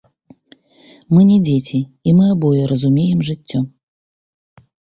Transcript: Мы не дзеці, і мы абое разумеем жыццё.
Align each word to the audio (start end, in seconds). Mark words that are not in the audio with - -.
Мы 1.15 1.21
не 1.31 1.37
дзеці, 1.49 1.79
і 2.11 2.15
мы 2.21 2.25
абое 2.37 2.63
разумеем 2.73 3.19
жыццё. 3.31 3.59